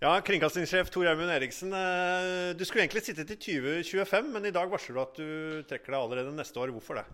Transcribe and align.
Ja, 0.00 0.14
Kringkastingssjef 0.24 0.88
Tor 0.90 1.04
Gjermund 1.04 1.30
Eriksen. 1.30 1.72
eh, 1.76 2.56
Du 2.56 2.64
skulle 2.64 2.84
egentlig 2.86 3.02
sitte 3.04 3.24
til 3.28 3.36
2025, 3.36 4.30
men 4.32 4.46
i 4.46 4.52
dag 4.54 4.70
varsler 4.72 4.96
du 4.96 5.00
at 5.02 5.18
du 5.18 5.62
trekker 5.68 5.92
deg 5.92 6.00
allerede 6.00 6.32
neste 6.32 6.56
år. 6.56 6.72
Hvorfor 6.72 7.00
det? 7.00 7.04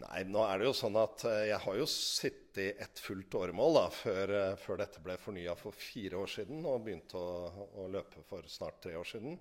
Nei, 0.00 0.22
nå 0.24 0.40
er 0.46 0.58
det 0.62 0.64
jo 0.70 0.72
sånn 0.72 0.96
at 0.96 1.24
eh, 1.28 1.50
jeg 1.50 1.58
har 1.60 1.76
jo 1.76 1.86
sittet 1.92 2.80
et 2.80 3.02
fullt 3.04 3.34
åremål 3.36 3.76
da, 3.76 3.84
før, 3.92 4.32
eh, 4.38 4.56
før 4.56 4.80
dette 4.80 5.02
ble 5.04 5.18
fornya 5.20 5.52
for 5.60 5.76
fire 5.76 6.16
år 6.22 6.30
siden 6.38 6.64
og 6.64 6.86
begynte 6.86 7.20
å, 7.20 7.68
å 7.84 7.88
løpe 7.92 8.24
for 8.30 8.48
snart 8.48 8.80
tre 8.80 8.94
år 8.96 9.04
siden. 9.04 9.36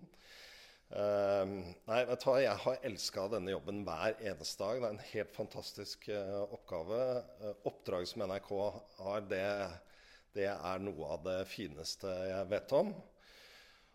Eh, 0.89 1.45
nei, 1.87 2.01
vet 2.11 2.25
du 2.25 2.27
hva, 2.27 2.39
jeg 2.43 2.63
har 2.65 2.83
elska 2.91 3.29
denne 3.37 3.55
jobben 3.55 3.85
hver 3.87 4.19
eneste 4.19 4.59
dag. 4.65 4.81
Det 4.81 4.89
er 4.89 4.97
en 4.97 5.05
helt 5.13 5.31
fantastisk 5.37 6.09
oppgave. 6.49 6.99
Oppdraget 7.71 8.11
som 8.11 8.25
NRK 8.27 8.51
har, 9.05 9.23
det, 9.31 9.45
det 10.35 10.49
er 10.51 10.83
noe 10.83 11.13
av 11.15 11.23
det 11.25 11.39
fineste 11.49 12.11
jeg 12.29 12.49
vet 12.51 12.75
om. 12.77 12.91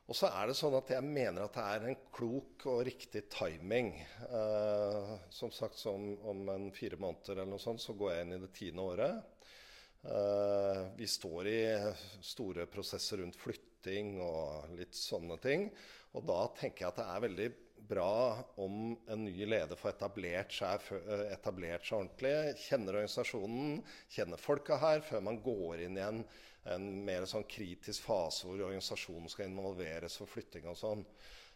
Og 0.05 0.17
så 0.19 0.29
er 0.37 0.51
det 0.51 0.57
sånn 0.59 0.75
at 0.77 0.91
jeg 0.93 1.05
mener 1.07 1.47
at 1.47 1.55
det 1.57 1.65
er 1.65 1.87
en 1.89 2.01
klok 2.13 2.67
og 2.69 2.83
riktig 2.85 3.23
timing. 3.33 3.95
Eh, 4.29 5.15
som 5.33 5.53
sagt, 5.55 5.81
om, 5.89 6.11
om 6.29 6.43
en 6.53 6.67
fire 6.77 6.99
måneder 7.01 7.39
eller 7.39 7.55
noe 7.55 7.63
sånt, 7.63 7.81
så 7.81 7.97
går 7.97 8.13
jeg 8.13 8.27
inn 8.27 8.35
i 8.37 8.43
det 8.43 8.51
tiende 8.57 8.85
året. 8.85 9.47
Eh, 10.05 10.83
vi 10.99 11.09
står 11.09 11.49
i 11.49 11.63
store 12.35 12.69
prosesser 12.69 13.23
rundt 13.25 13.41
flytting 13.41 13.74
og 14.23 14.73
litt 14.79 14.97
sånne 14.97 15.37
ting. 15.43 15.69
Og 16.15 16.25
da 16.29 16.41
tenker 16.59 16.85
jeg 16.85 16.93
at 16.93 17.01
det 17.01 17.07
er 17.11 17.25
veldig 17.25 17.49
bra 17.89 18.41
om 18.63 18.95
en 19.11 19.25
ny 19.27 19.45
leder 19.45 19.77
får 19.77 19.95
etablert 19.95 20.55
seg, 20.55 20.89
etablert 21.35 21.85
seg 21.85 21.99
ordentlig. 21.99 22.35
Kjenner 22.65 23.01
organisasjonen, 23.01 23.81
kjenner 24.15 24.41
folka 24.41 24.79
her, 24.81 25.05
før 25.05 25.25
man 25.29 25.41
går 25.45 25.85
inn 25.87 25.99
i 25.99 26.05
en, 26.05 26.23
en 26.73 26.87
mer 27.05 27.27
sånn 27.29 27.47
kritisk 27.51 28.07
fase 28.07 28.49
hvor 28.49 28.63
organisasjonen 28.71 29.33
skal 29.33 29.51
involveres 29.51 30.17
for 30.21 30.31
flytting 30.31 30.69
og 30.71 30.79
sånn. 30.81 31.05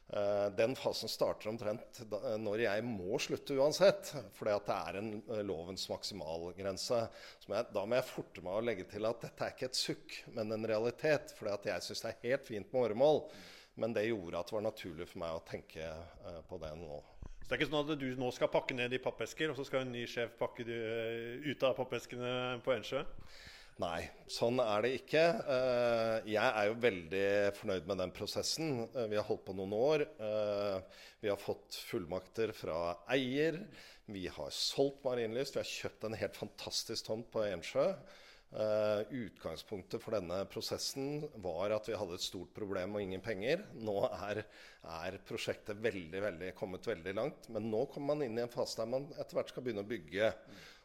Eh, 0.08 0.46
Den 0.56 0.76
fasen 0.76 1.10
starter 1.12 1.50
omtrent 1.50 2.00
når 2.40 2.62
jeg 2.64 2.84
må 2.86 3.18
slutte 3.20 3.58
uansett. 3.60 4.14
For 4.36 4.48
det 4.48 4.56
er 4.74 5.00
en 5.00 5.12
eh, 5.18 5.42
lovens 5.44 5.84
maksimalgrense. 5.90 7.02
Jeg, 7.48 7.68
da 7.74 7.84
må 7.84 7.98
jeg 7.98 8.08
forte 8.08 8.44
meg 8.44 8.56
å 8.56 8.64
legge 8.64 8.88
til 8.88 9.08
at 9.08 9.20
dette 9.26 9.44
er 9.44 9.54
ikke 9.54 9.68
et 9.68 9.82
sukk, 9.82 10.18
men 10.36 10.56
en 10.56 10.66
realitet. 10.68 11.34
For 11.36 11.52
jeg 11.52 11.84
syns 11.84 12.04
det 12.04 12.14
er 12.14 12.26
helt 12.30 12.48
fint 12.48 12.72
med 12.72 12.88
åremål. 12.88 13.22
Men 13.78 13.94
det 13.94 14.08
gjorde 14.08 14.40
at 14.40 14.48
det 14.50 14.56
var 14.56 14.64
naturlig 14.66 15.06
for 15.06 15.22
meg 15.22 15.36
å 15.36 15.44
tenke 15.46 15.84
eh, 15.84 16.40
på 16.48 16.58
det 16.62 16.72
nå. 16.80 17.02
Så 17.48 17.52
det 17.52 17.54
er 17.54 17.60
ikke 17.62 17.70
sånn 17.70 17.92
at 17.92 18.00
du 18.00 18.08
nå 18.20 18.30
skal 18.36 18.50
pakke 18.52 18.74
ned 18.76 18.92
i 18.92 19.00
pappesker, 19.00 19.52
og 19.52 19.56
så 19.56 19.64
skal 19.64 19.84
en 19.84 19.92
ny 19.94 20.02
sjef 20.10 20.34
pakke 20.40 20.66
eh, 20.68 21.46
ut 21.46 21.62
av 21.64 21.76
pappeskene 21.78 22.58
på 22.64 22.74
Ensjø? 22.74 23.04
Nei, 23.78 24.08
sånn 24.26 24.58
er 24.58 24.82
det 24.82 24.90
ikke. 24.98 25.20
Eh, 25.54 26.30
Jeg 26.32 26.50
er 26.50 26.64
jo 26.66 26.78
veldig 26.82 27.26
fornøyd 27.60 27.84
med 27.86 28.00
den 28.02 28.10
prosessen. 28.14 28.88
Eh, 28.90 29.06
Vi 29.06 29.16
har 29.16 29.26
holdt 29.28 29.44
på 29.46 29.54
noen 29.54 29.72
år. 29.76 30.02
Eh, 30.18 30.80
Vi 31.22 31.28
har 31.30 31.38
fått 31.38 31.78
fullmakter 31.86 32.52
fra 32.52 32.96
eier. 33.08 33.60
Vi 34.08 34.26
har 34.26 34.50
solgt 34.50 35.04
Marienlyst. 35.04 35.54
Vi 35.54 35.62
har 35.62 35.70
kjøpt 35.70 36.04
en 36.04 36.14
helt 36.18 36.36
fantastisk 36.36 37.06
tomt 37.06 37.30
på 37.30 37.44
Ensjø. 37.46 37.94
Utgangspunktet 39.12 40.00
for 40.00 40.16
denne 40.16 40.38
prosessen 40.48 41.28
var 41.36 41.70
at 41.70 41.86
vi 41.86 41.94
hadde 41.94 42.14
et 42.16 42.24
stort 42.24 42.54
problem 42.54 42.94
og 42.96 43.02
ingen 43.02 43.20
penger. 43.20 43.62
Nå 43.74 44.08
er, 44.08 44.40
er 44.82 45.18
prosjektet 45.28 45.76
veldig, 45.84 46.22
veldig, 46.22 46.54
kommet 46.56 46.86
veldig 46.88 47.14
langt. 47.14 47.48
Men 47.50 47.70
nå 47.70 47.84
kommer 47.92 48.14
man 48.16 48.24
inn 48.24 48.38
i 48.38 48.42
en 48.46 48.48
fase 48.48 48.80
der 48.80 48.88
man 48.88 49.06
etter 49.18 49.36
hvert 49.36 49.52
skal 49.52 49.62
begynne 49.66 49.84
å 49.84 49.90
bygge. 49.92 50.32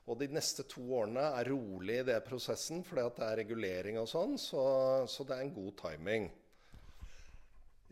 Og 0.04 0.20
de 0.20 0.28
neste 0.36 0.66
to 0.68 0.84
årene 0.98 1.24
er 1.40 1.48
rolig 1.48 2.02
i 2.02 2.08
det 2.10 2.18
prosessen, 2.26 2.82
fordi 2.84 3.06
det 3.16 3.28
er 3.28 3.38
regulering 3.40 4.00
og 4.02 4.10
sånn. 4.12 4.36
Så, 4.42 4.64
så 5.08 5.24
det 5.28 5.38
er 5.38 5.46
en 5.46 5.54
god 5.56 5.76
timing. 5.80 6.28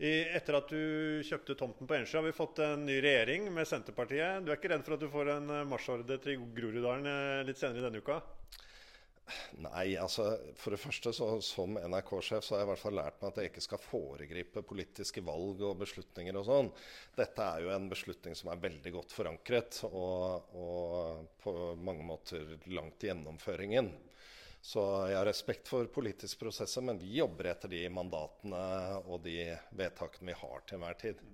I, 0.02 0.10
etter 0.34 0.56
at 0.58 0.72
du 0.72 1.22
kjøpte 1.24 1.54
tomten 1.56 1.86
på 1.86 1.94
Ensjø, 1.94 2.18
har 2.18 2.26
vi 2.26 2.34
fått 2.34 2.60
en 2.64 2.84
ny 2.88 2.96
regjering 3.04 3.46
med 3.54 3.68
Senterpartiet. 3.70 4.42
Du 4.42 4.50
er 4.50 4.58
ikke 4.58 4.72
redd 4.72 4.84
for 4.84 4.96
at 4.96 5.04
du 5.04 5.08
får 5.12 5.30
en 5.36 5.52
eh, 5.54 5.66
marsjordre 5.68 6.18
til 6.24 6.42
Groruddalen 6.56 7.06
eh, 7.06 7.42
litt 7.46 7.60
senere 7.60 7.86
denne 7.86 8.02
uka? 8.02 8.18
Nei, 9.62 9.94
altså 10.00 10.24
for 10.58 10.74
det 10.74 10.80
første 10.82 11.12
så 11.14 11.26
som 11.44 11.76
NRK-sjef 11.78 12.44
så 12.44 12.54
har 12.54 12.62
jeg 12.62 12.66
i 12.66 12.70
hvert 12.72 12.82
fall 12.82 12.96
lært 12.98 13.20
meg 13.22 13.30
at 13.30 13.38
jeg 13.40 13.50
ikke 13.52 13.64
skal 13.64 13.80
foregripe 13.80 14.64
politiske 14.66 15.22
valg 15.24 15.62
og 15.64 15.78
beslutninger 15.82 16.36
og 16.40 16.46
sånn. 16.48 16.70
Dette 17.16 17.46
er 17.46 17.64
jo 17.64 17.72
en 17.74 17.88
beslutning 17.92 18.36
som 18.38 18.50
er 18.52 18.62
veldig 18.64 18.94
godt 18.96 19.14
forankret 19.14 19.82
og, 19.88 20.56
og 20.58 21.28
på 21.44 21.54
mange 21.80 22.06
måter 22.06 22.56
langt 22.74 23.06
i 23.06 23.12
gjennomføringen. 23.12 23.92
Så 24.62 24.82
jeg 25.10 25.18
har 25.18 25.26
respekt 25.26 25.70
for 25.70 25.88
politiske 25.90 26.38
prosesser, 26.38 26.84
men 26.86 27.00
vi 27.00 27.16
jobber 27.16 27.48
etter 27.50 27.70
de 27.72 27.82
mandatene 27.90 28.60
og 29.08 29.24
de 29.24 29.38
vedtakene 29.78 30.30
vi 30.30 30.36
har 30.38 30.66
til 30.66 30.78
enhver 30.78 30.98
tid. 31.00 31.24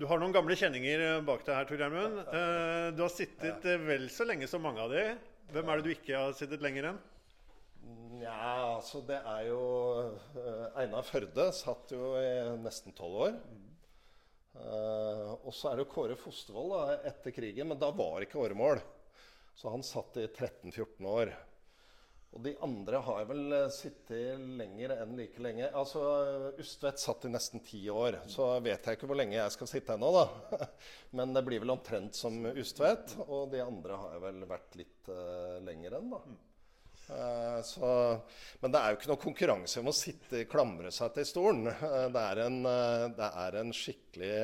Du 0.00 0.06
har 0.08 0.20
noen 0.20 0.32
gamle 0.32 0.56
kjenninger 0.56 1.20
bak 1.26 1.44
deg 1.44 1.58
her, 1.58 1.66
Tor 1.68 1.82
Gjermund. 1.82 2.22
Eh, 2.24 2.86
Du 2.96 3.02
har 3.04 3.12
sittet 3.12 3.66
vel 3.84 4.08
så 4.10 4.24
lenge 4.24 4.48
som 4.48 4.64
mange 4.64 4.80
av 4.80 4.94
de. 4.94 5.04
Hvem 5.52 5.68
er 5.68 5.80
det 5.80 5.84
du 5.84 5.92
ikke 5.92 6.16
har 6.16 6.30
sittet 6.32 6.62
lenger 6.64 6.86
enn? 6.88 6.98
Ja, 8.22 8.76
altså 8.78 9.02
det 9.04 9.18
er 9.18 9.48
jo 9.50 9.58
eh, 10.38 10.78
Einar 10.80 11.04
Førde 11.04 11.48
satt 11.52 11.92
jo 11.92 12.14
i 12.16 12.30
nesten 12.62 12.94
tolv 12.96 13.18
år. 13.26 13.36
Uh, 14.52 15.32
og 15.48 15.52
så 15.56 15.70
er 15.70 15.78
det 15.78 15.86
jo 15.86 15.90
Kåre 15.94 16.16
Fostervoll 16.16 16.72
da, 16.74 16.96
etter 17.08 17.32
krigen, 17.32 17.70
men 17.70 17.80
da 17.80 17.88
var 17.96 18.24
ikke 18.24 18.40
åremål. 18.40 18.80
Så 19.56 19.72
han 19.72 19.84
satt 19.84 20.16
i 20.20 20.26
13-14 20.28 21.08
år. 21.08 21.32
Og 22.32 22.40
de 22.46 22.52
andre 22.64 23.00
har 23.04 23.26
vel 23.28 23.52
eh, 23.52 23.70
sittet 23.72 24.40
lenger 24.58 24.94
enn 24.96 25.16
like 25.18 25.42
lenge. 25.44 25.66
Altså, 25.76 26.02
Ustvedt 26.60 27.02
satt 27.02 27.26
i 27.28 27.32
nesten 27.32 27.60
ti 27.64 27.82
år. 27.92 28.22
Så 28.30 28.46
vet 28.64 28.86
jeg 28.88 28.96
ikke 28.96 29.10
hvor 29.10 29.20
lenge 29.20 29.36
jeg 29.36 29.52
skal 29.52 29.68
sitte 29.68 29.96
ennå, 29.98 30.12
da. 30.16 30.62
Men 31.18 31.36
det 31.36 31.44
blir 31.44 31.60
vel 31.64 31.74
omtrent 31.74 32.16
som 32.16 32.38
Ustvedt. 32.48 33.18
Og 33.26 33.52
de 33.52 33.60
andre 33.64 34.00
har 34.00 34.22
vel 34.24 34.46
vært 34.48 34.80
litt 34.80 35.12
uh, 35.12 35.60
lenger 35.66 35.98
enn, 35.98 36.08
da. 36.14 36.22
Eh, 37.12 37.58
så, 37.66 37.88
men 38.62 38.72
det 38.72 38.78
er 38.78 38.92
jo 38.92 38.96
ikke 38.96 39.08
noe 39.10 39.20
konkurranse 39.20 39.80
om 39.82 39.90
å 39.90 39.94
sitte 39.96 40.44
klamre 40.48 40.92
seg 40.94 41.10
til 41.18 41.26
stolen. 41.28 41.66
Det, 41.66 42.22
er 42.22 42.40
en, 42.46 42.60
det 43.18 43.28
er 43.42 43.58
en 43.60 43.74
skikkelig 43.76 44.36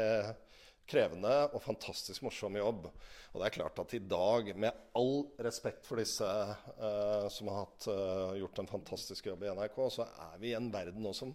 krevende 0.88 1.32
og 1.52 1.62
fantastisk 1.62 2.24
morsom 2.24 2.56
jobb. 2.58 2.88
Og 3.32 3.40
det 3.40 3.48
er 3.48 3.56
klart 3.58 3.80
at 3.82 3.94
i 3.96 4.00
dag, 4.00 4.50
med 4.56 4.82
all 4.98 5.26
respekt 5.44 5.86
for 5.88 6.00
disse 6.00 6.26
eh, 6.28 7.26
som 7.32 7.50
har 7.52 7.64
hatt, 7.64 7.88
eh, 7.92 8.38
gjort 8.40 8.62
en 8.62 8.70
fantastisk 8.70 9.28
jobb 9.30 9.44
i 9.44 9.52
NRK, 9.52 9.78
så 9.98 10.08
er 10.30 10.40
vi 10.40 10.52
i 10.52 10.56
en 10.58 10.70
verden 10.72 11.04
nå 11.04 11.12
som 11.16 11.34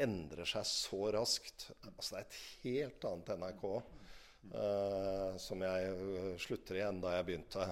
endrer 0.00 0.46
seg 0.48 0.66
så 0.68 1.10
raskt. 1.14 1.68
Altså 1.90 2.14
Det 2.14 2.20
er 2.20 2.26
et 2.28 2.40
helt 2.64 3.08
annet 3.10 3.34
NRK 3.42 3.66
eh, 3.74 5.36
som 5.42 5.66
jeg 5.66 6.38
slutter 6.46 6.80
i 6.80 6.86
enn 6.86 7.02
da 7.02 7.18
jeg 7.18 7.28
begynte. 7.30 7.68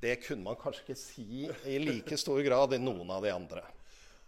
Det 0.00 0.18
kunne 0.24 0.44
man 0.44 0.60
kanskje 0.60 0.84
ikke 0.84 1.00
si 1.00 1.46
i 1.68 1.80
like 1.80 2.18
stor 2.20 2.40
grad 2.44 2.76
i 2.76 2.82
noen 2.82 3.12
av 3.12 3.24
de 3.24 3.32
andre. 3.32 3.64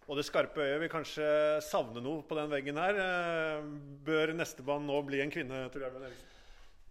Og 0.08 0.16
det 0.16 0.24
skarpe 0.24 0.64
øyet 0.64 0.80
vil 0.80 0.88
kanskje 0.92 1.28
savne 1.60 2.00
noe 2.00 2.24
på 2.24 2.36
den 2.38 2.48
veggen 2.48 2.80
her. 2.80 2.96
Eh, 2.96 3.68
Bør 4.06 4.32
nestemann 4.32 4.88
nå 4.88 5.02
bli 5.04 5.20
en 5.20 5.32
kvinne, 5.32 5.66
Tor 5.68 5.84
Gjermund 5.84 6.08
Eriksen? 6.08 6.34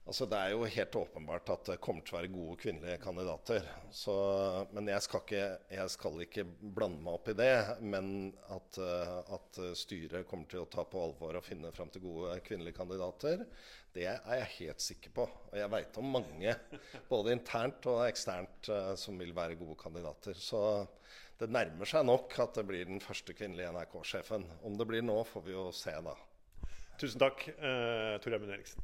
Altså, 0.08 0.24
det 0.30 0.38
er 0.40 0.54
jo 0.54 0.68
helt 0.72 0.94
åpenbart 0.96 1.50
at 1.52 1.70
det 1.72 1.80
kommer 1.84 2.06
til 2.06 2.14
å 2.14 2.18
være 2.22 2.30
gode 2.32 2.54
kvinnelige 2.62 3.00
kandidater. 3.02 3.66
Så, 3.92 4.14
men 4.72 4.88
jeg 4.88 5.04
skal, 5.04 5.24
ikke, 5.26 5.42
jeg 5.74 5.92
skal 5.92 6.22
ikke 6.24 6.46
blande 6.78 7.02
meg 7.04 7.18
opp 7.18 7.28
i 7.34 7.36
det. 7.36 7.50
Men 7.82 8.14
at, 8.54 8.80
eh, 8.86 9.18
at 9.36 9.60
styret 9.82 10.30
kommer 10.30 10.48
til 10.54 10.62
å 10.62 10.70
ta 10.78 10.86
på 10.88 11.02
alvor 11.10 11.42
og 11.42 11.44
finne 11.44 11.74
fram 11.76 11.90
til 11.92 12.06
gode 12.06 12.38
kvinnelige 12.46 12.78
kandidater, 12.78 13.44
det 13.98 14.06
er 14.14 14.40
jeg 14.44 14.54
helt 14.60 14.86
sikker 14.86 15.16
på. 15.18 15.26
Og 15.50 15.58
jeg 15.58 15.74
veit 15.74 16.00
om 16.00 16.16
mange, 16.20 16.54
både 17.10 17.34
internt 17.34 17.90
og 17.90 18.06
eksternt, 18.06 18.70
eh, 18.70 18.94
som 19.02 19.18
vil 19.20 19.34
være 19.36 19.58
gode 19.58 19.76
kandidater. 19.82 20.38
Så 20.38 20.62
det 21.38 21.50
nærmer 21.54 21.86
seg 21.90 22.06
nok 22.08 22.34
at 22.42 22.58
det 22.58 22.66
blir 22.70 22.88
den 22.90 23.02
første 23.04 23.36
kvinnelige 23.38 23.70
NRK-sjefen. 23.76 24.46
Om 24.66 24.78
det 24.80 24.88
blir 24.90 25.06
nå, 25.06 25.20
får 25.30 25.46
vi 25.46 25.54
jo 25.54 25.68
se, 25.76 25.94
da. 26.06 26.16
Tusen 26.98 27.22
takk, 27.22 27.44
eh, 27.54 28.16
Tor 28.22 28.34
Gjermund 28.34 28.56
Eriksen. 28.56 28.82